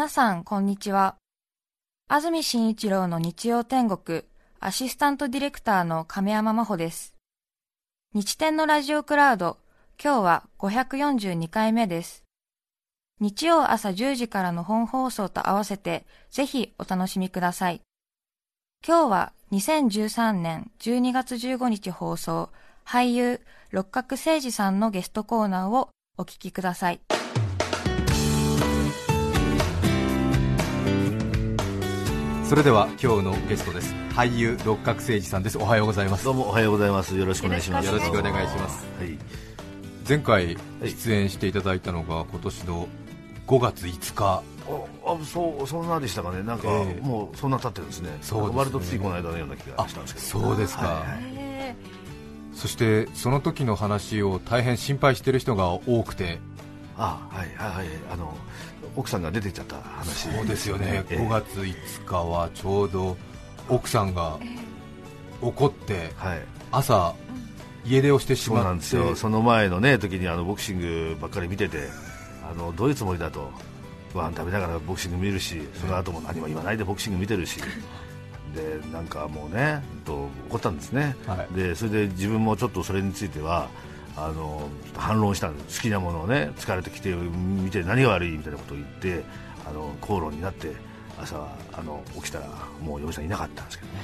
[0.00, 1.16] 皆さん、こんにちは。
[2.08, 4.22] 安住紳一郎の日曜天国、
[4.58, 7.14] アシスタントディレクターの亀山真帆です。
[8.14, 9.58] 日天のラジオクラウド、
[10.02, 12.24] 今日は542回目です。
[13.20, 17.82] 日曜朝10時からの本放送と合わせて、ぜひお楽しみください。
[18.82, 22.48] 今日は2013年12月15日放送、
[22.86, 23.38] 俳優
[23.70, 27.00] 六角誠治さんのゲストコーナーをお聞きください。
[32.50, 37.16] それでは今日のゲストです俳優六角誠治さんですおはようございますどうもおはようございます。
[37.16, 37.86] よろしくお願いします。
[37.86, 39.16] よろしくお願いしますはい。
[40.08, 42.88] 前回出演していただいたのが今年の
[43.46, 46.42] 5月5日おあそうそんなでしたかね。
[46.42, 48.18] なんか、ええもうそんな経ってるんですね。
[48.20, 50.26] そうですね割とついこの間のような気がしたんですけど。
[50.26, 52.00] そうですか、はいはい
[52.52, 56.40] そしてその時の話を大変心配している人が多くて
[57.02, 58.36] あはいはいはいあの
[58.94, 60.28] 奥さんが出てっちゃった話。
[60.28, 63.16] そうですよね、ええ5月5日はちょうど
[63.68, 64.38] 奥さんが
[65.40, 66.40] 怒ってはい。
[66.70, 67.14] 朝
[67.84, 69.16] 家出をしてしそうなまってんですよ。
[69.16, 71.88] その前のね時にあのボクシングばっかり見てて、
[72.48, 73.50] あのどういうつもりだと。
[74.12, 77.60] ご飯食べながらボクシング見るし、その後も何も言わないでボクシング見てるし、
[78.54, 83.68] でなんかもうね、と怒ったんですね、はいでそれで自分もちょっとそれについては
[84.24, 85.78] あの反論したんです。
[85.78, 89.24] 好きなものをね疲れてきて見て何が悪いみたいなことを言って
[89.66, 90.72] あの口論になって
[91.18, 91.36] 朝
[91.72, 92.46] あの起きたら
[92.82, 94.00] もう嫁さんいなかったんですけどね、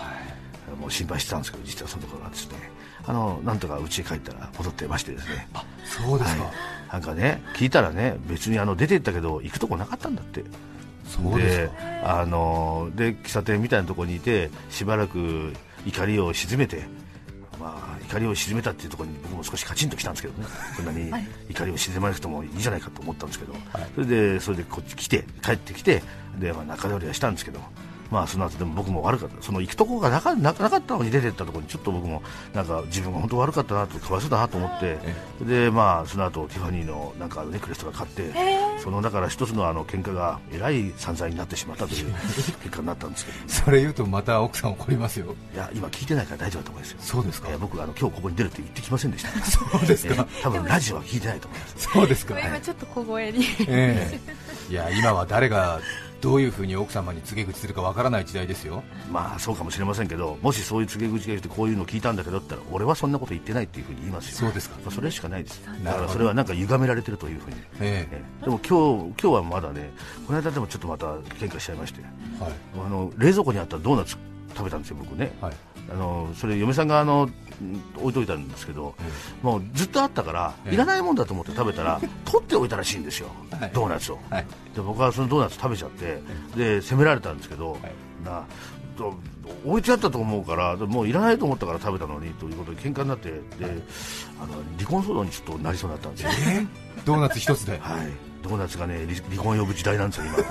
[0.81, 2.71] もう心配してたんですけど実はそのところがですね。
[3.09, 5.49] あのなんとか家へ帰ったら戻ってましてですね。
[5.85, 6.53] そうですか、はい。
[6.93, 10.45] なんかね聞いたらね別にあの出て行ったけど行くとこなかったんだって。
[11.05, 11.71] そうで
[12.03, 15.53] あので喫茶店みたいなところにいてしばらく
[15.87, 16.83] 怒りを鎮めて、
[17.61, 20.49] まあ、怒りを鎮めたっていうところに僕も少しカチンときたんですけどね。
[20.77, 21.11] こんなに
[21.49, 23.55] 怒りを鎮めなくてもいいじゃないかと思ったんですけど、
[23.95, 26.03] それでそれでこっち来て帰ってきて
[26.39, 27.61] で、まあ、仲直りはしたんですけど。
[28.11, 29.43] まあその後でも僕も悪かった。
[29.43, 32.23] その行くとこがなかななかったのに出てったところにちょっと僕も
[32.55, 34.99] なんか自分が本当悪かったなとかわいそうだなと思って
[35.45, 38.33] でまあその後ティファニーのなんかネックレスとか買って
[38.83, 42.15] そのだから一つのあの喧嘩がえらい散々になってしまったという
[42.63, 45.35] 結果になったんですけど、 それ言うとまた奥さん怒りますよ。
[45.55, 46.99] いや今聞いてないから大丈夫だと思いますよ。
[47.01, 49.31] そうですかえー僕あの今日ここに出るって言ってきませんでした。
[49.45, 51.75] そうですか、えー多分ラジオは聞いてないと思います。
[51.79, 53.45] そうですか、今ちょっと小声に。
[53.67, 54.21] え
[54.69, 54.73] え。
[54.73, 55.81] いや今は誰が
[56.21, 58.83] どういうふうに奥様に告げ口するかわからない時代ですよ。
[59.11, 64.77] まあそうかもしれませんけどもしそういう告げ口が言ってこういうの聞いたんだけどって言ったら俺はそんなこと言ってないっていうふうに言いますよそうですか。
[64.83, 65.63] まあそれしかないです。
[65.85, 67.57] だからそれはなんか歪められてるというふうに。
[67.81, 68.23] ええ。
[68.43, 69.91] ーでも今日今日はまだね
[70.27, 71.07] この間でもちょっとまた
[71.37, 72.01] 喧嘩しちゃいまして。
[72.41, 72.53] えはい。
[72.87, 74.17] あの冷蔵庫にあったドーナツ
[74.57, 75.37] 食べたんですよ僕ね。
[75.41, 75.53] はい。
[75.91, 77.33] あのそれ嫁さんがあのうん
[77.97, 78.95] 置いといたんですけど、
[79.43, 80.75] もうずっとあったから、ええ。
[80.75, 83.71] いらないもんだと思って食べたら取っておいたらしいんですよ、はい。
[83.73, 84.47] ドーナツを、はい。
[84.75, 86.21] で僕はそのドーナツ食べちゃって、
[86.57, 87.79] で責められたんですけど、
[88.23, 88.25] い。
[88.25, 88.45] な
[88.97, 89.15] ど
[89.65, 93.43] 置いてあったと思うからでもういらないと思ったから食べたのにということで喧嘩になってで、
[94.41, 96.67] あの離婚騒動にちょっとなりそうになったんですよ、え
[97.05, 97.79] ドーナツ一つで。
[97.79, 98.07] はい、
[98.43, 100.45] ドーナツがね離離婚呼ぶ時代なんですよ、今、ね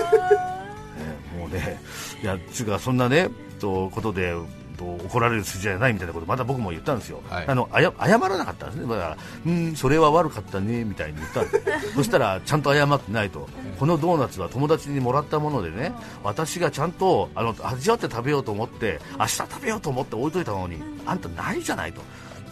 [1.39, 1.81] もうね、
[2.21, 3.29] いやつうかそんなね
[3.59, 4.33] とことで
[4.75, 7.47] と怒られる筋じゃないみたいなことまた僕も言ったんですよ、はい。
[7.47, 11.59] あのあや謝らなかったんですね、だからうん、それは悪かったねみたいに言ったんで。
[11.81, 13.47] す そしたらちゃんと謝ってないと、
[13.79, 15.93] このドーナツは友達にもらったものでね、
[16.23, 22.01] 私がちゃんとあの味わって食べようと思って、明日食べようと思って置いといたのに、あんたないじゃないと。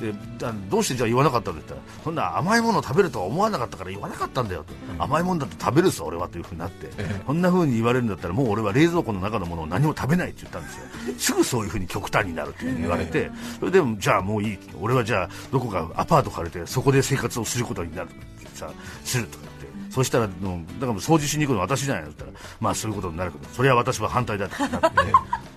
[0.03, 6.89] でだどうしてじゃあ言わなかったんだって言ったらそんな甘いものを食べるとは思わなかったから言わなかったんだよと、甘いものだって食べるさ俺はというふうになって、
[7.25, 10.83] こんなふうに言われるんだったらもう俺は冷蔵庫の中のものを何も食べないって言ったんですよ。
[11.17, 13.31] すぐそういうふうに極端になるっていうふうに言われて。
[13.59, 18.69] それでじゃあもういい俺はじゃあどこかアパート借りてそこで生活をすることになるってさ
[19.05, 19.93] するとか言って。
[19.93, 24.87] そしたらだから掃除しに行くのは私じゃないのって言ったらまあそういうことになるけどそれは私は反対だってなって。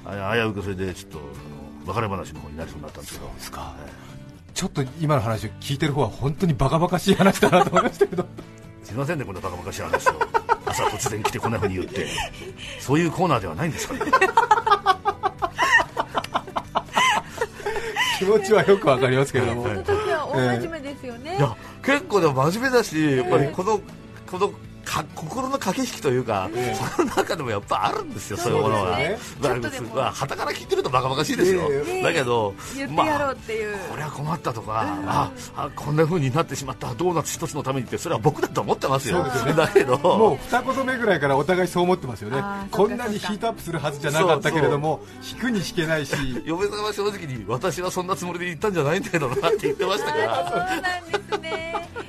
[0.04, 3.32] あ危うくそれでちょっとあの別れ話の方になりそうになったんですけど。
[3.32, 3.74] ですか
[4.56, 8.26] ちょっと今の話を聞いてる方は本当にバカバカしい話だなと思いましたけど。
[8.82, 10.12] すいませんねこんなバカバカしい話を
[10.64, 12.06] 朝突然来てこんなふうに言って。
[12.80, 14.00] そういうコーナーではないんですかね。
[18.18, 21.36] 気持ちはよくわかりますけれども、はいその時は大真面目ですよね。
[21.36, 21.54] いや
[21.84, 23.78] 結構でも真面目だしやっぱりこの
[24.30, 24.50] この
[24.86, 26.48] か心の駆け引きというか、
[26.94, 28.96] その中でもやっぱあるんですよ、そういうものは。
[28.96, 29.94] そうでまあちょっとでも。
[29.96, 32.02] まあ、旗から聞いてるとバカバカしいですよ、ええ。
[32.02, 33.76] だけど、言ってやろうっていう。
[33.90, 39.26] これは困ったとか、ああこんな風になってしまったドーナツ一つのためにってそれは僕だと思ってますよ。
[39.30, 39.52] すよね。
[39.54, 39.98] だけど。
[39.98, 42.42] もう二言目ぐらいからお互いそう思ってますよね。
[42.70, 45.00] こんなにヒートアップするはずじゃなかったけれども
[45.32, 46.14] 引くに引けないし。
[46.44, 50.48] 嫁さんは正直に私はそんなつもりで言ったんじゃないんだけどなって言ってましたから。
[50.48, 52.05] そうなんですね。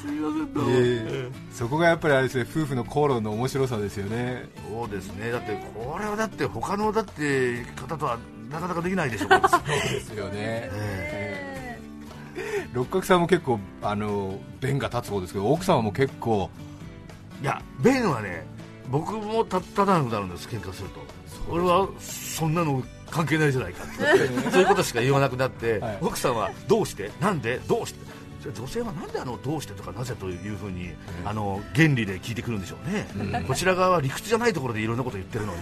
[0.00, 0.64] すいませんと、え。
[0.64, 4.48] ーそこがやっぱりあれですね夫婦の口論の面白さですよね。
[4.70, 5.30] そうですね。
[5.30, 8.18] だってこれはだって他のだって方とは
[8.50, 9.26] なかなかできないでしょ。
[9.28, 9.30] う
[9.92, 10.32] ですよね。
[10.72, 11.78] え
[12.72, 16.50] 六角さんも結構あの弁が立つ方ですけど奥様も結構。
[17.42, 18.44] いや弁はね
[18.90, 21.00] 僕も立たなくなるんです喧嘩すると。
[21.48, 24.50] 俺はそんなの関係ないじゃないかって。
[24.50, 25.98] そういうことしか言わなくなって、はい。
[26.00, 27.10] 奥さんはどうして？
[27.20, 27.58] なんで？
[27.66, 28.09] どうして？
[28.42, 30.90] 女性はなんであのどうしてとかなぜというふうに、
[31.24, 35.60] あの原理で聞いてくるんでしょうね、こちら側は理屈じゃないところでいろんなこと言ってるのに。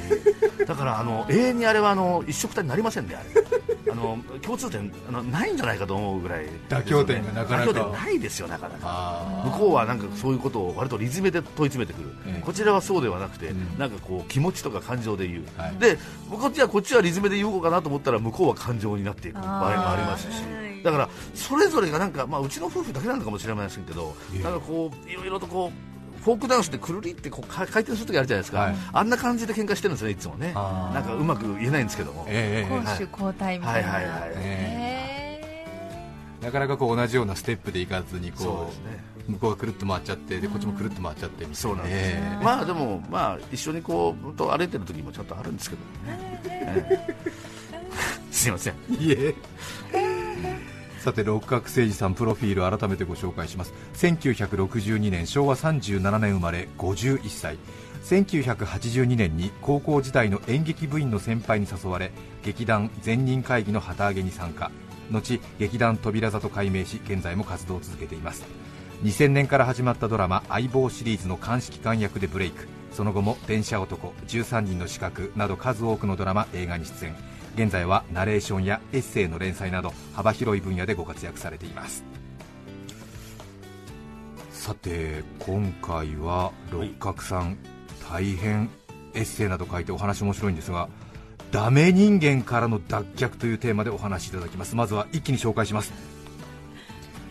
[0.66, 3.48] だからあの永遠にあれはあの一緒くたになりませんねあれ。
[3.90, 6.44] あの共通点あのないんじゃないかと思うぐらい。
[6.44, 7.70] ね、妥協点がなかなか。
[7.70, 8.80] 妥協点ないですよなかなか。
[8.84, 12.42] あ向こうはなんかそういうことを割と理詰めで問い詰めてくる、ええ。
[12.44, 13.78] こちらはそうではなくて、ん。
[13.78, 15.76] なんかこう気持ちとか感情で言う、はい。
[15.78, 15.96] で
[16.30, 20.42] こっちはこっちは理詰めで言おうかなと思ったら向こうは感情になっていく場合もありますし。
[20.42, 28.75] はいだからそれぞれがなんか、まあ、うちの夫婦だけなのかもしれませんけど、ええなんかこういろいろとこうフォークダンスでくるりってこうか回転する時あるじゃないですか、はい。
[28.92, 30.52] あんな感じで喧嘩してるんですねいつもね。
[30.52, 32.78] なんかうまく言えないんですけども、ええええ。
[32.78, 34.98] 攻守交代みたいな、はいはいはいへ
[36.42, 39.04] なかなかこう同じようなステップでいかずにそうこですね。
[39.28, 41.54] う向こうがくるっと回っちゃってでこっちもくるっと回っちゃってみたいな。
[41.56, 42.44] そうなんです、ええ。
[42.44, 45.82] まあでも、まあ、一緒にこうと歩いてる時もちゃんとあるんですけど
[46.12, 47.14] ね、ええ。
[48.30, 48.75] すいません。
[48.90, 49.34] いえ
[50.99, 53.73] さて六角誠治さんプロフィール改めてご紹介します。
[53.95, 57.56] 1962年昭和37年生まれ51歳。
[58.05, 62.11] 1982年に高校時代の演劇部員の先輩に誘われ
[62.43, 64.71] 劇団善人会議の旗揚げに参加。
[65.11, 68.45] 後劇団扉座と改名し現在も活動を続けています。
[69.05, 72.67] 2000年から始まったドラマ「相棒」シリーズの監視機関役でブレイク。
[72.91, 77.27] その後も「電車男」「13人の資格」など数多くのドラマ映画に出演。
[77.58, 82.05] 現在はナレーションやエッセイの連載など幅広い分野でご活躍されています。
[84.52, 87.58] さて今回は六角さん、
[88.08, 88.70] 大変
[89.12, 90.88] エッセイなど書いてお話面白いんですが
[91.50, 94.76] ダメ人間からの脱却というテーマでお話しいただきます。
[94.76, 95.93] まずは一気に紹介します。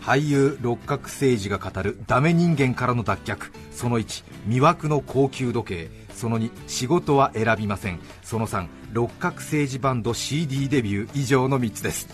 [0.02, 3.50] 俳優六角誠治が語るダメ人間からの脱却。
[3.72, 6.07] その1魅惑の高級時計。
[6.18, 8.00] その2仕事は選びません。
[8.24, 11.10] その3六角誠治バンド CD デビュー。
[11.14, 12.10] 以上の3つです。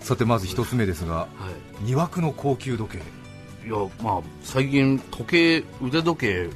[0.00, 1.28] さてまず1つ目ですがは
[1.82, 1.84] い。
[1.84, 2.98] 魅惑の高級時計。
[3.68, 6.50] いやまあ最近時計腕時計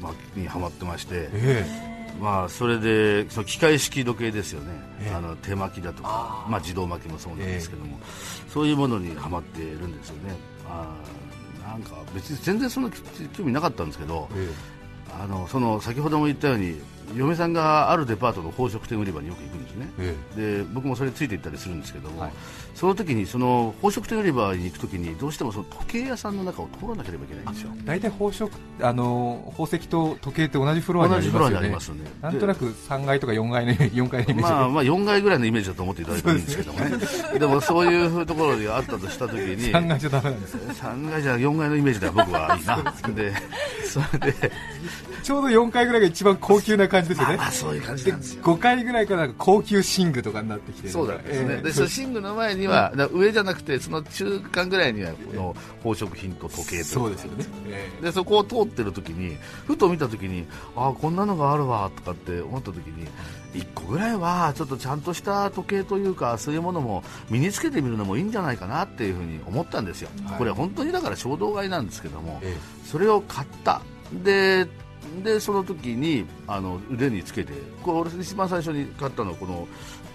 [0.00, 1.66] まあ、にハマってまして、え
[2.18, 4.72] まあ、それでその機械式時計ですよね、
[5.02, 5.14] ええ。
[5.14, 8.00] あの手巻きだとかまあ、自動巻きもそうなんですけども、
[8.48, 10.34] そういうものにはまっているんですよね。
[10.66, 11.25] あー
[11.66, 12.90] なんか別に全然そんな
[13.36, 14.48] 興味なかったんですけどえ
[15.20, 16.80] あのその先ほども言ったように
[17.14, 19.88] 嫁さんがあるデパートの宝飾店売り場によく行くんですね。
[20.36, 20.58] え。
[20.58, 22.32] で僕もそれについて行ったりするんですけども、はい
[22.76, 27.70] その時にその宝飾店売り場に行く時にどうしてもその時計屋さんの中を通らなければいけないんですよ。
[27.86, 28.50] 大体宝飾
[28.82, 32.10] あの宝石と時計って同じフロアにありますよね。
[32.20, 37.38] なんとなく3階とか4階の4階のイメージまあ、まあ4階ぐらいのイメージだと思っていただいてもいいんですけどもね。
[37.38, 42.94] でもそういうところがあったとした時に3階じゃダメなんですよ3階じゃ4階のイメージでは僕はいいな。
[43.14, 43.32] で
[43.86, 44.52] それで
[45.22, 47.36] ちょうど4階ぐらいが一番高級な感じですよね。
[47.38, 48.42] まあそういう感じでなんですよ。
[48.44, 51.62] 5階ぐらいからなんか高級寝具とかになってきてそうなんですね、ええ。
[51.62, 59.36] でその寝具の前には、だから上じゃなくてその中間ぐらいにはこの宝飾品と時計とですよね、えでそこを通ってる時に
[59.66, 63.06] ふと見た時にああこんなのがあるわとかって思った時に
[63.54, 70.38] 1個ぐらいはちょっとちゃんとした時計というかそういうものも身につけてみるのもいいんじゃないかなっていうふうに思ったんですよ、はい。
[70.38, 72.56] これ本当にだから衝動買いなんですけども、え。
[72.84, 73.80] それを買った。
[74.12, 74.68] で
[75.22, 79.66] でその時にあの腕につけてこれ俺一番最初に買ったのはこの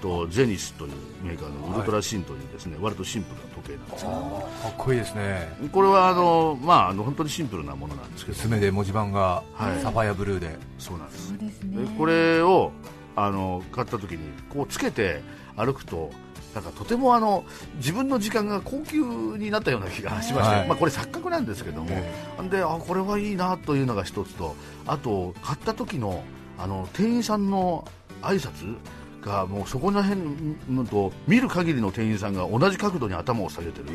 [0.01, 0.91] とゼニスという
[1.24, 5.48] メーカーのウルトラシンというですね、割とシンプルな時計なんですけどもかっこいいですね。
[5.71, 8.38] これはあの、まあ、あの本当にシンプルなものなんですけど。
[8.38, 9.81] 薄めで文字盤がはい。
[9.81, 11.27] サファイアブルーで、そうなんです。
[11.29, 11.86] そうですね。
[11.86, 12.71] でこれを
[13.15, 14.19] あの買った時に
[14.50, 15.21] こうつけて
[15.55, 16.10] 歩くと
[16.53, 19.01] なんかとてもあの自分の時間が高級
[19.38, 20.67] になったような気がしまして、はい。
[20.67, 21.89] まあ、これ錯覚なんですけども、
[22.50, 24.55] であこれはいいなというのが一つと
[24.86, 26.24] あと買った時の
[26.58, 27.88] あの店員さんの
[28.22, 28.75] 挨拶
[29.22, 30.22] がもうそこら辺
[30.70, 33.86] のと見る限りの店員さんが同じ角度に頭を下げてる、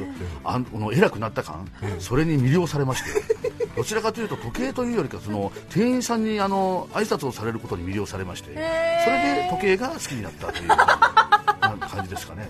[0.44, 3.10] あのこの偉くなった感、それに魅了されまして
[3.76, 10.68] どちらかというと時計というよりかその店員さんにあの挨拶をされることに魅了されまして、それで時計が好きになったという。
[10.68, 10.76] な
[11.96, 12.48] 感じですかね。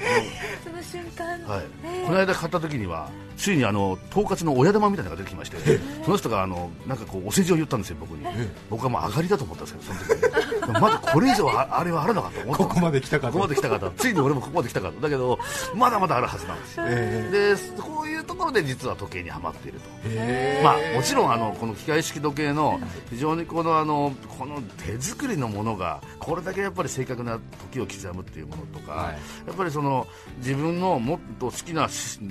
[0.64, 1.66] その瞬間、はい、
[2.06, 5.58] この間買った時にはついにあの統括の親玉みたいなのが出てきまして
[6.04, 8.24] その人があのなんかこうお世辞を言ったんですよ僕に。
[8.70, 12.64] 僕はもう上がりだと思ったんですけどその時にまだこれ以上ああれはあるのかと思った。
[12.64, 13.38] ここまで来たかこと。
[13.38, 15.38] こまで来たかとついに俺もここまで来たかとだけど
[15.74, 19.88] まだまだあるはずなんですよ、えでこういうところで実は時計にはまっていると。
[20.04, 27.38] えまあ、もちろんあのこの機械式時計の非常にこのあのこの手作りのものがこれだけやっぱり正確な
[27.72, 29.14] 時を刻むっていうものとか、はい。
[29.46, 30.06] やっぱりその
[30.38, 31.88] 自分のもっと好きな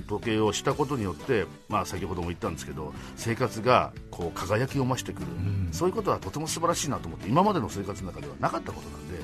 [0.07, 5.27] 時計をしたことによって、まあ、先ほども言ったんですけど生活がこう輝きを増してくる、
[5.71, 9.15] そういうことはとても素晴らしいなと思って今までの生活の中ではなかったことなんで、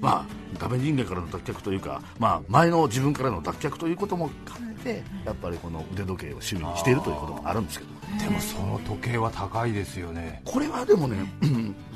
[0.00, 7.92] まあ、ダメ人間からの脱却というか、まあ、前の自分からの脱却ということも兼ねてやっぱりこの腕時計を趣味にしているということもあるんですけど。
[8.18, 10.42] でもその時計は高いですよね。
[10.44, 11.16] これはでもね、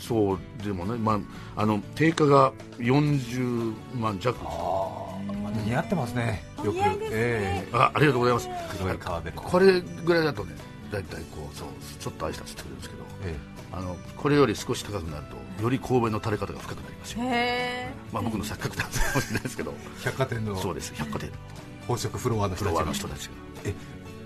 [0.01, 1.21] そうでもね、ま
[1.57, 4.39] あ、あの定価が40万弱
[5.67, 6.79] 似合ってますねよく。
[7.11, 8.49] えあありがとうございます。
[8.51, 10.55] え黒い革でこれぐらいだとね
[10.91, 13.03] 大体こうそうちょっと挨拶してくれるんですけど。
[13.25, 15.25] えあのこれより少し高くなる
[15.57, 19.73] とより神戸の垂れ方が深くなりますよ、へまあ、僕の錯覚なんかもしれないですけど。
[19.73, 21.31] え百貨店のそうです百貨店。
[21.31, 21.37] の
[21.83, 22.85] 宝飾フロアの人たちが。
[22.85, 23.33] の人たちが。
[23.65, 23.75] え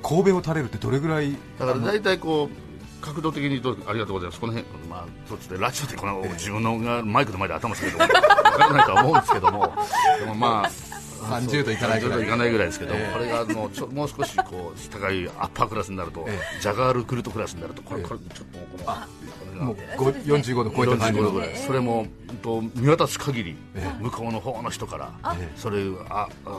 [0.02, 4.40] 神戸を垂れるってどれぐらいだから大体こう角度的に言うとありがとうございます。
[4.40, 5.58] この辺まあそうですね。
[5.58, 9.74] ラジオでこの自分のがマイクの前で頭下げると分からないとは思うんですけども。
[10.20, 10.89] でもまあ
[11.20, 12.18] 30度いかないぐらい。
[12.18, 13.12] 30度いかないぐらいですけど、ええ。
[13.12, 18.08] これがもうちょもう少しこう高いアッパークラスになると、えジャガールクルトクラスになるとこれ,、ええ。
[18.08, 19.04] これちょっとこのこ
[19.52, 21.56] れがもうご45度超えた感じ45度のぐらい。
[21.56, 24.02] それもうんと見渡す限り、ええ。
[24.02, 26.56] 向こうの方の人から、ええそれあああ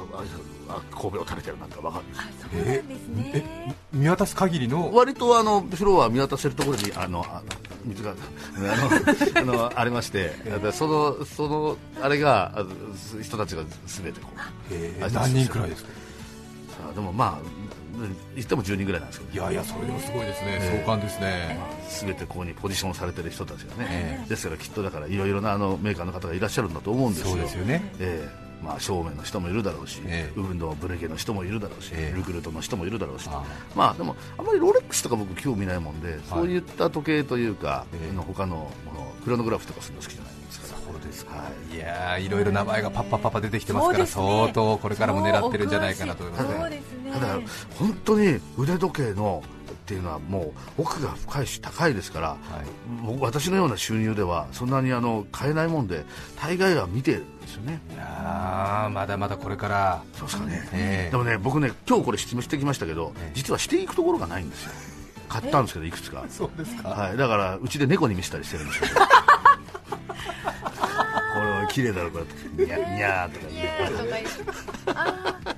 [0.70, 2.18] あ神戸を垂れてるなんか分かるんです。
[2.18, 3.32] よそうなんですね。
[3.70, 4.94] え見渡す限りの？
[4.94, 7.42] 割とあのフロア見渡せるところにあのあ
[7.86, 10.30] 水があのあのありまして、
[10.62, 12.66] でそのそのあれが
[13.22, 15.90] 人たちがすべてこうあえー何人くらいですか？
[16.90, 17.62] あでもまあ
[18.36, 20.80] 言っても10人ぐらいなんですけどいやいやそれでもすごいですね。
[20.82, 21.60] 壮観ですね。
[21.88, 24.30] すべてここにポジションされてる人たちがね、え。
[24.30, 27.32] ですからきっとだからいろいろなあのメーカーの方がいらっしゃるんだと思うんですよ。
[27.32, 27.94] そうですよね。
[28.00, 30.40] ええまあ、正面の人もいるだろうし、ええ。
[30.40, 32.18] 運動ブレゲの人もいるだろうし、ええ。
[32.18, 33.44] ルクルートの人もいるだろうし、あ
[33.76, 38.16] まあでもあまりロレックスとか僕興味ないもんで、そういった時計というか、ええ。
[38.16, 40.68] の他のものクロノグラフとかするの好きじゃないですか。
[40.68, 41.36] らそうですか。
[41.36, 41.76] はい。
[41.76, 44.06] いやーいろいろ名前がパッパッパッパ出てきてますからね。
[44.06, 46.60] 相当これからも狙ってるんじゃないかなと思いますね。
[46.60, 47.12] そうですね。
[47.12, 47.40] ただ
[47.78, 49.44] 本当に腕時計の
[49.92, 53.18] っていうのはもう奥が深いし高いですから、はい。
[53.20, 56.06] 私のような収入ではそんなにあの買えないもんで
[56.40, 57.82] 大概は見てるんですよね。
[57.94, 60.02] いやーまだまだこれから。
[60.14, 61.12] そうですかね、ええ。
[61.12, 63.32] でもね僕ね今日これ質問してきましたけど、ええ。
[63.34, 64.72] 実はしていくところがないんですよ。
[65.28, 66.24] 買ったんですけどいくつか。
[66.32, 66.88] そうですか。
[66.88, 68.88] はい、だからうちで猫に見せたりしてるんですよ。
[71.34, 72.66] これは綺麗だろこれ。
[72.66, 75.51] ニャニャーとかい言って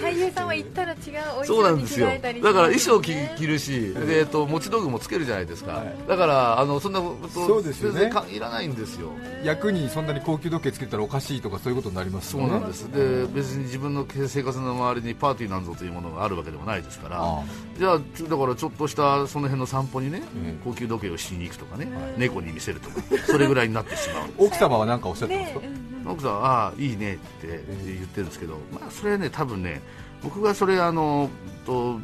[0.00, 0.98] 俳優さんは行ったら違う
[1.40, 2.06] おそうなん衣装にですよ。
[2.06, 5.94] 着替えたりだから衣装着着るし、でえっと持ち道具もつけるじゃないですか、はい。
[6.08, 8.00] だからあのそんなことそうですよね。
[8.00, 9.10] 全然かいらないんですよ。
[9.44, 12.90] 役にそんなに高級時計つけたらおかしいとかそういうことになりますそうなんです。
[12.92, 17.18] で別に自分の生活の周りにパーティーなんぞというものがあるわけでもないですから。
[17.20, 17.42] あ
[17.78, 20.60] じゃあちょだからちょっとしたその辺の散歩にね、ええ。
[20.64, 24.46] 高級時計をしに行くとかね、猫に見せるとかそれぐらいになってしまう。
[24.46, 25.60] 奥様は何かおっしゃってますか？
[26.08, 29.80] 奥さんはああいいねって言ってるんですけど、まあ、それはね多分ね
[30.22, 31.30] 僕がそれあの
[31.66, 32.00] と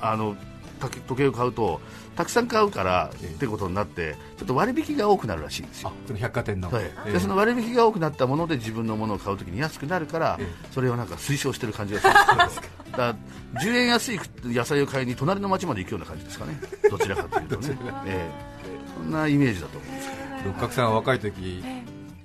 [0.00, 0.36] あの
[0.80, 1.80] た時計を買うと
[2.16, 3.34] たくさん買うからええ。
[3.34, 5.88] ってことになってちょっと割引が多くなるらしいんですよ。
[5.88, 6.70] あその百貨店の。
[6.70, 6.84] はい。
[6.84, 7.12] ええ。
[7.12, 12.62] でその割引が多くなったもので自分のものを買うときに安くなるから、えそれをなんか推奨してる感じがするんですよ。
[12.92, 13.02] だか。
[13.02, 13.14] ら
[13.62, 16.60] 10円安い野菜を買いに隣の町まで行くような感じですかね。
[16.90, 18.50] どちらかというとね、 ええ。
[18.96, 20.20] そんなイメージだと思うんですけど。
[20.46, 21.62] 六角さんは若い時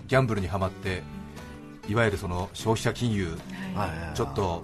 [0.08, 1.04] ギャンブルにはまって
[1.88, 3.38] いわゆるその消費者金融
[3.76, 4.16] はい。
[4.16, 4.64] ちょっと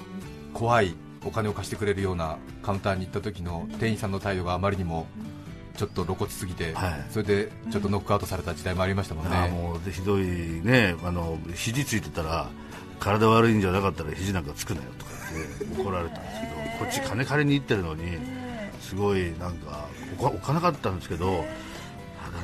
[0.54, 0.96] 怖い
[1.26, 5.08] お金を貸してくれるようなカウンターに行った時の店員さんの態度があまりにも
[5.78, 7.06] ちょっと露骨すぎて、はい。
[7.12, 12.50] それでちょっとノックアウトされた時代もありましたもんね、もうでひどいねあの肘ついてたら
[13.00, 15.12] 体悪いんじゃなかったら肘なんかつくなよとか
[15.60, 18.04] 言って怒られたんですけど こっち金借りに行ってるのに
[18.82, 19.86] すごいなんか
[20.20, 21.46] おかおかなかったんですけど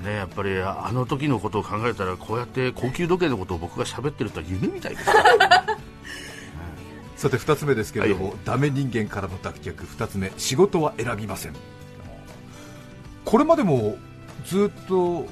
[0.01, 5.13] ねやっぱりあの時のことを考えたらこうやって高級時計のことを僕が喋ってるとは夢みたいですね
[7.17, 9.75] さて2つ目ですけれども、はダメ人間からの脱却。
[9.75, 11.53] 2つ目仕事は選びません。
[13.25, 13.97] これまでも
[14.45, 15.25] ずっと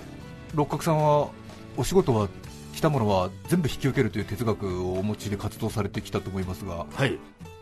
[0.56, 1.30] 六角さんは
[1.78, 2.28] お仕事は
[2.74, 7.20] 来たものは全部引き受けるという哲学をお持ちで活動されてきたと思いますがはい。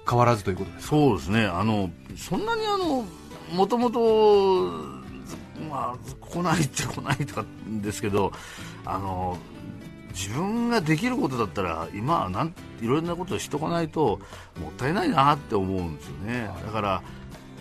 [0.09, 1.45] 変わらずということですそうですね。
[1.45, 3.05] あのそんなにあの
[3.53, 5.02] もともと
[5.63, 7.45] まあ来ないっちゃ来ないとか
[7.81, 8.31] ですけど
[8.85, 9.37] あの
[10.13, 14.19] 自分ができることだったら今はなんいろんなことをしとかないと
[14.61, 16.49] もったいないなって思うんですよね。
[16.65, 17.01] だから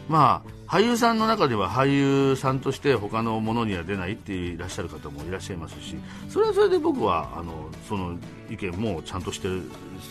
[0.09, 5.97] まあ俳優さんの中では俳優さんとして他のものには出ないっていらっしゃる方もいらっしゃいますし
[6.31, 8.19] それはそれで僕はあのその
[8.51, 9.65] 意見もちゃんとしてる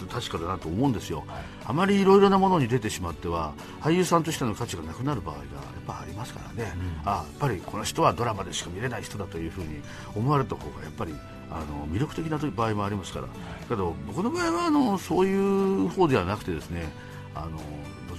[0.07, 1.23] 確かだなと思うんですよ、
[1.65, 5.45] あまりいろいろなものに出てしまっては俳優さんとしての価値がなくなる場合がやっ
[5.85, 6.73] ぱありますからね、
[7.05, 9.81] あやっぱりこの人はドラマでしか見れない人だというふうに
[10.15, 11.15] 思われた方がやっぱり
[11.49, 13.27] あの魅力的な場合もありますから、
[13.67, 16.87] けど僕の場合はあのそういう方ではなくてですね
[17.33, 17.61] あのど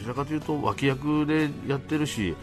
[0.02, 2.34] ちらかというと脇役でやってるし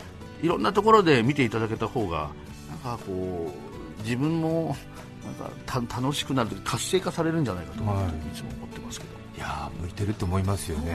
[0.42, 2.30] いろんなところで見ていただけた方が
[2.70, 3.52] なんかこ
[4.00, 4.76] う自分も
[5.24, 9.20] なんかた楽しくなる活性化されるんじゃないかと思って、はい、いつも思ってますけど。
[9.38, 10.94] いや向いてると思いますよね、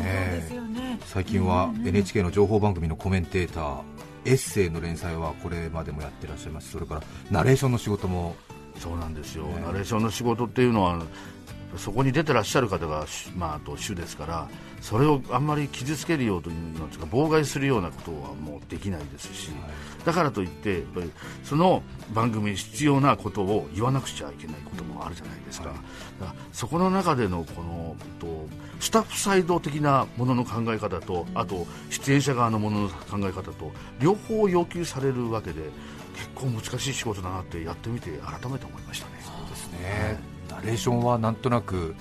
[0.69, 3.83] ね、最近は NHK の情報番組のコメンテーター、
[4.27, 6.73] エッセイの連載はこれまでもやってらっしゃいます。
[6.73, 8.37] それからナレーションの仕事も。
[8.79, 11.01] そうなんですよ、ね、ナレーションの仕事っていうのは
[11.77, 14.49] そこに出てらっしゃる方が、まあ、あと主ですから
[14.81, 19.57] それをあんまり傷つけるようというのか妨害するようなことはもうできないですし、は
[20.03, 21.11] い、だからといってやっぱり
[21.43, 25.79] その番組に必要なことを言わなくちゃいけないこともあるじゃないですか,、はい、
[26.21, 28.47] かそこの中でのこのと
[28.81, 35.63] スタッフサイド的なものの考え方とあと出演者側のものの考え方と両方要求されるわけで
[36.15, 39.21] 結構難しい仕事だなってやってみて改めて思いましたね。
[39.23, 40.34] そうですね、ナ
[40.65, 41.95] レーションはなんとなく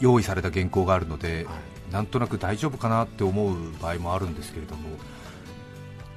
[0.00, 1.52] 用意された原稿があるので、は
[1.90, 4.96] い、なんとなく大丈夫かなって思う場合もあるんですけれども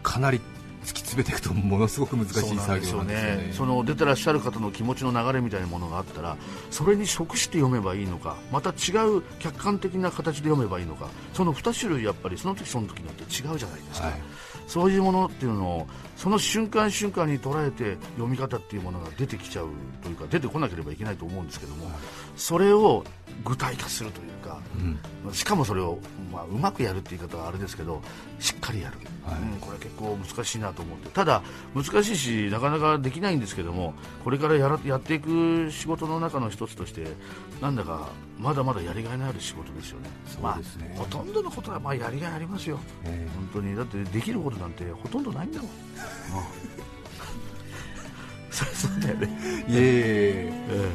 [0.04, 0.40] かなり
[0.84, 3.52] 突き詰めていくとものすごく難しい作業なんですよね。
[3.54, 6.38] その出てらっしゃる方の気持ちの流れみたいなものがあったら
[6.72, 14.22] それに即して読めばいいのかまた違う客観的な形で読めばいいのかその2種類やっぱりその時その時によって違うじゃないですか、はい、
[14.68, 15.88] そういうものっていうのを
[16.22, 19.70] その瞬間瞬間に捉えて読み方っていうものが出てきちゃう
[20.04, 21.96] というか出てこなければいけないと思うんですけども、はい、
[22.36, 23.04] それを
[23.44, 24.60] 具体化するというか、
[25.26, 25.98] うん、しかもそれを、
[26.32, 28.04] まあ、うまくやるって言い方はあれですけど
[28.40, 31.10] しっかりやる、はい、うん、これ結構難しいなと思って。
[31.10, 31.42] ただ
[31.74, 37.08] 難しいしなかなかできないんですけどもこれからやらやっていく仕事の中の一つとして
[37.62, 40.10] なんだかまだまだやりがいのある仕事ですよね、
[40.40, 40.60] まあ、
[40.96, 43.76] ほとんどのことはまあやりがいありますよ、えー、本当に。
[43.76, 45.70] だってできることなんてほとんどないんだもん。
[48.52, 49.28] そうだよね。
[49.68, 50.92] いえいえ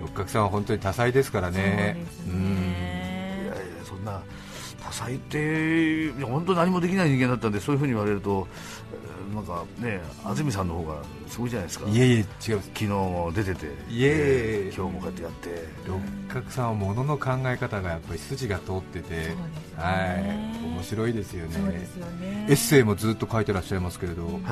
[0.00, 1.96] 六角さんは本当に多彩ですからね。
[2.26, 3.44] うねうん。
[3.44, 4.22] いやいやそんな
[4.82, 8.46] 多彩って本当何もできない人間だったんでそういうふうに言われると
[9.32, 11.88] なんかね安住さんの方がすごいじゃないですか。
[11.88, 12.26] いえいえ違う
[12.60, 15.48] 昨日も出てていえ今日もこうやってやって。
[15.86, 19.36] 六角さんはものの考え方がやっぱり筋が通ってて、ね、
[19.76, 19.92] は
[20.62, 20.66] い。
[20.66, 24.42] 面白いですよね、ね、エッセイもずっと書いてらっしゃいますけれど、はい。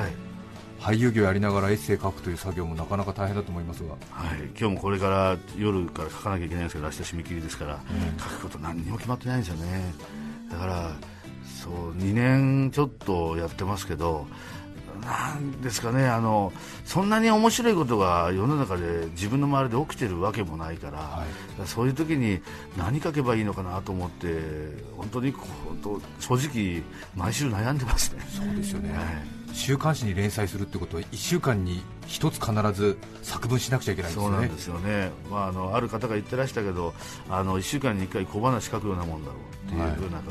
[0.81, 7.77] 俳優業やりながらエッセイ書くという作業もなかなか大変だと思いますが、はい、今日もこれから夜から書かなきゃいけないんですけど明日締め切りですから、う
[8.15, 9.93] ん、書くこと何にも決まってないんですよね。
[10.49, 10.91] だから
[11.45, 14.25] そう2年ちょっとやってますけど
[15.05, 16.53] なんですかねあの
[16.85, 21.25] そんなに面白いことが世の中で自分の周りで起きてるわけもないから、は
[21.63, 22.39] い、そういう時に
[22.77, 24.27] 何書けばいいのかなと思って
[24.95, 26.83] 本当に本当正直
[27.15, 28.21] 毎週悩んでますね。
[28.29, 29.05] そうですよね、はい。
[29.53, 34.25] 週刊誌に連載するってことは1週間に1つ必ず作文しなくちゃいけないですね。
[34.25, 36.93] そうなんですよね、まあ、あのある方が言ってらしたけど
[37.29, 40.25] あの1週間に1回小話書くようなもんだろういうふうな、はい、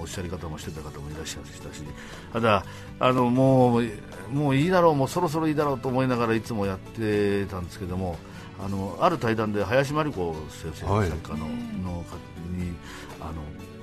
[0.00, 1.82] おっしゃり方もしてた方もいらっしゃいましたし
[2.32, 2.64] ただ
[2.98, 3.88] あのもう
[4.32, 8.16] もういいだろうもうそろそろいいだろうと思いながらいつもやってたんですけども
[8.64, 12.04] あのある対談で林真理子先生、はい、作家のの
[12.50, 12.74] に
[13.20, 13.32] あ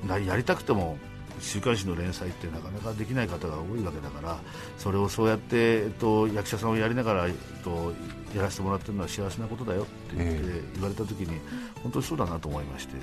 [0.07, 0.97] のやりたくても
[1.39, 4.39] 週刊誌の連載ってなかなかできない方が多いわけだから
[4.77, 7.33] それをそうやって、えっと、役者さんをやりながら、えっ
[7.63, 7.93] と、
[8.35, 10.41] やらせてもらってるのは幸せなことだよって言って
[10.73, 11.39] 言われた時に、
[11.81, 13.01] 本当にそうだなと思いまして、で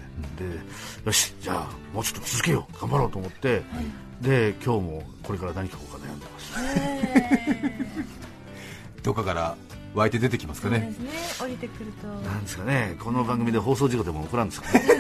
[1.05, 3.63] よし、じゃあもうちょっと続けよう頑張ろうと思って、
[4.21, 6.53] で今日もこれから何書こうか悩んでます。
[9.03, 9.57] どこかから
[9.95, 10.79] 湧いて出てきますかね。
[10.79, 10.95] ね
[11.41, 12.09] 降りてくると。
[12.09, 14.83] なんですかね、この番組で放送事故でも起こらんですかね。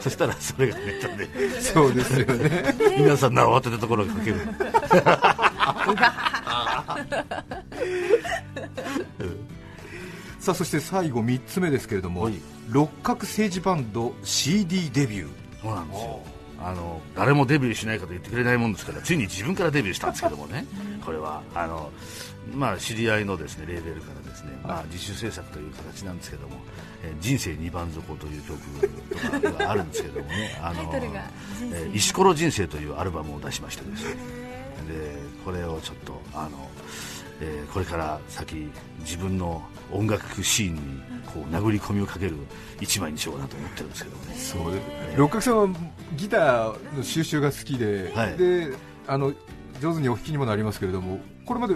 [0.00, 1.28] そしたらそれがネタで
[1.60, 4.36] そうですよね皆さんな慌てたところが書ける
[10.40, 12.30] さあそして最後3つ目ですけれども、
[12.68, 15.28] 六角政治バンド CD デビュー。
[15.62, 16.22] そうなんですよ。
[16.62, 20.66] あの誰もデビューしないかと言ってくれないもんですからついに自分からデビューしたんですけどもね。
[21.04, 21.90] これはあの、
[22.54, 26.58] まあ、知り合いのですねレーベルからですね、まあ、自主制作という形なんですけども
[27.02, 28.60] え人生二番底という曲
[29.40, 30.60] とかがあるんですけどもね。
[30.62, 30.92] あの、
[31.72, 34.16] え石ころ人生というアルバムを出しましてですね
[34.86, 36.68] でこれをちょっとあの
[37.40, 39.62] えーこれから先自分の
[39.92, 40.80] 音楽シーンに
[41.26, 42.36] こう殴り込みをかける
[42.80, 44.34] 一枚にしようかなと思ってるんですけどね。
[44.34, 44.80] そうで
[45.16, 45.78] 六角さんは
[46.16, 48.36] ギターの収集が好きで,、はい。
[48.36, 48.74] で
[49.06, 49.32] あの
[49.80, 51.74] 上手にお弾きにもなりますけれどもこれまで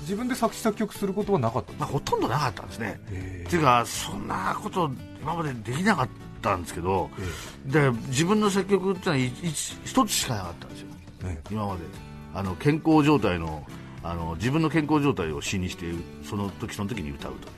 [0.00, 3.00] 自分で作詞作曲することはなかったまあ、ほとんどなかったんですね。
[3.10, 6.08] へっていうかそんなこと今までできなかっ
[6.40, 7.08] たんですけど
[7.68, 10.86] えで自分の作曲ってのはい一一つしかなかったんですよ。
[11.24, 11.38] え。
[11.50, 11.80] 今まで
[12.34, 13.64] あの健康状態の
[14.04, 15.86] あの自分の健康状態を詩にして
[16.24, 17.52] その時その時に歌うという、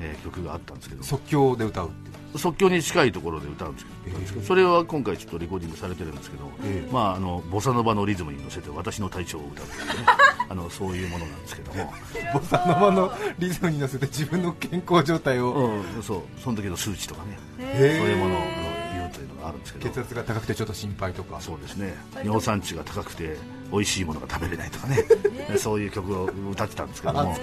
[0.00, 0.16] ええ。
[0.20, 1.00] ー曲があったんですけど。
[1.02, 1.90] え即興で歌う
[2.36, 4.42] 即興に近いところで歌うんですけど、ええ。
[4.44, 6.92] それは今回ちょっとレコーディングされてるんですけど、ええ。
[6.92, 10.06] まああのボサノバのリズムに乗せて私の体調を歌うというね。
[10.48, 11.92] あのそういうものなんですけども、
[12.34, 16.22] ボサノバのリズムに乗せて自分の健康状態を、うん、そう。
[16.40, 17.98] その時の数値とかね、へえ。
[17.98, 18.46] そういうものをあの
[18.94, 19.90] 言うというのがあるんですけど。
[19.90, 21.40] 血圧が高くてちょっと心配とか。
[21.40, 21.94] そうですね。
[22.24, 23.36] 尿酸値が高くて
[23.70, 25.04] 美味しいものが食べれないとかね。
[25.56, 27.36] そういう曲を歌ってたんですけども。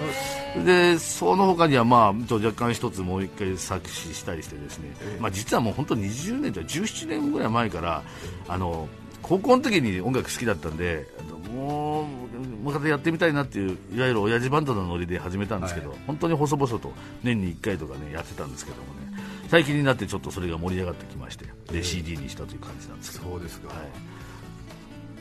[0.64, 8.02] でその他にはまあちょっと若干一つもう一回作詞したりしてですね、まあ、実はもう本当に20年じゃ17年ぐらい前から
[8.48, 8.88] あの
[9.22, 11.06] 高校の時に音楽好きだったんで
[11.54, 12.28] もう
[12.62, 19.08] もう一回やってみたいなっていういわゆる親父バンドのノリで始めたんですけど、本当に細々と年に1回とかねやってたんですけどもね。
[19.48, 24.17] 最近になってちょっとそれが盛り上がってきましてで CD にしたという感じなんですけど、そうですか、はい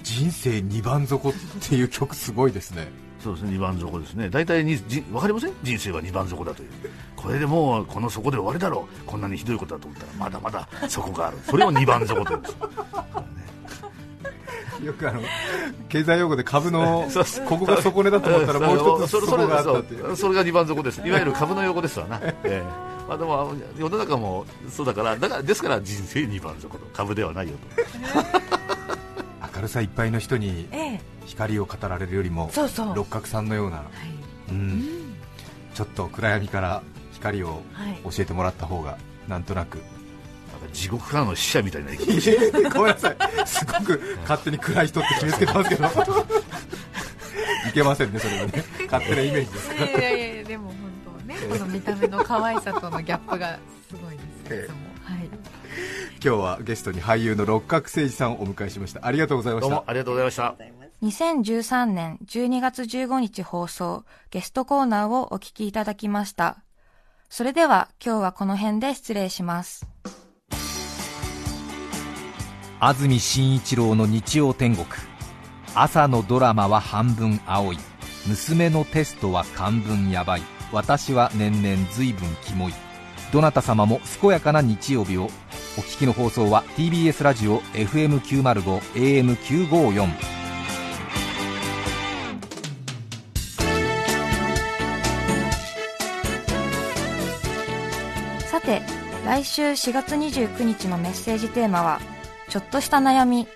[0.07, 1.33] 人生二番底っ
[1.67, 2.87] ていう曲すごいですね。
[3.21, 4.29] そうですね2番底ですね。
[4.29, 5.53] 大体にじ分かりません？
[5.63, 6.69] 人生は2番底だという。
[7.17, 9.05] これでもうこの底で終わりだろう。
[9.05, 11.37] こんなにひどいことだと思ったらまだまだ底がある。
[11.43, 12.55] それを2番底というんです。
[14.85, 15.21] よくあの
[15.89, 17.05] 経済用語で株の
[17.49, 20.15] ここが底根だと思ったらもう一つ底があったっていう。
[20.15, 21.01] それが2番底です。
[21.05, 22.63] いわゆる株の用語ですわな、 ええ。
[23.09, 26.85] まあ、でも世の中もそうだからだからですから人生2番底と。
[26.93, 27.53] 株ではないよ
[29.57, 31.01] 明るさいっぱいの人にええ。
[31.25, 32.95] 光を語られるよりもそうそう。
[32.95, 34.51] 六角さんのような、はい。
[34.51, 35.15] うん、
[35.73, 37.99] ちょっと暗闇から光をはい。
[38.03, 39.79] 教えてもらった方がなんとなく。
[40.73, 41.91] 地獄からの死者みたいな
[42.71, 43.17] ごめんなさい。
[43.47, 45.85] すごく勝手に暗い人って決めつけてますけど。
[47.69, 48.63] いけませんねそれはね。
[48.85, 49.73] 勝手なイメージです。
[49.73, 50.77] いやいやいやでも本
[51.21, 53.57] 当ねこの見た目の可愛さとのギャップが
[53.89, 54.17] すごい
[54.49, 54.75] ですいつも。
[54.77, 54.86] はい
[56.23, 59.05] 今日はゲストに俳優の六角誠治さんをお迎えしました。
[59.05, 59.69] ありがとうございました。
[59.69, 60.55] どうもありがとうございました。
[61.03, 66.57] 2013年12月15日放送ゲストコーナーをお聞きいただきました。
[67.29, 69.87] それでは今日はこの辺で失礼します。
[72.79, 74.87] 安住紳一郎の日曜天国。
[75.75, 77.77] 朝のドラマは半分青い。
[78.27, 80.41] 娘のテストは漢文やばい。
[80.71, 82.73] 私は年々随分キモい
[83.31, 85.25] どなた様も健やかな日曜日を
[85.77, 90.37] お聞きの放送は TBS ラジオ FM905 AM954
[98.47, 98.81] さて、
[99.25, 101.99] 来週4月29日のメッセージテーマは、
[102.49, 103.47] ちょっとした悩み。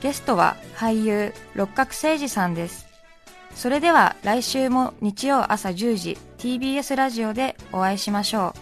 [0.00, 2.86] ゲストは俳優、六角誠治さんです。
[3.54, 8.61] それでは来週も日曜朝10時 TBS ラジオでお会いしましょう。